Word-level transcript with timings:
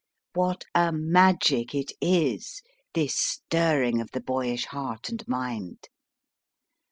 What 0.33 0.65
a 0.73 0.91
magic 0.91 1.75
it 1.75 1.91
is, 2.01 2.63
this 2.95 3.13
stirring 3.13 4.01
of 4.01 4.09
the 4.13 4.19
boyish 4.21 4.65
heart 4.65 5.09
and 5.09 5.23
mind 5.27 5.89